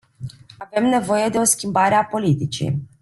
[0.59, 2.87] Avem nevoie de o schimbare a politicii.